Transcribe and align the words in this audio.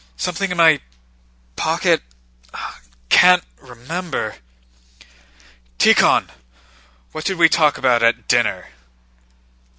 Something 0.17 0.49
in 0.49 0.57
my 0.57 0.79
pocket—can't 1.55 3.43
remember...." 3.59 4.37
"Tíkhon, 5.77 6.27
what 7.11 7.23
did 7.23 7.37
we 7.37 7.47
talk 7.47 7.77
about 7.77 8.01
at 8.01 8.27
dinner?" 8.27 8.69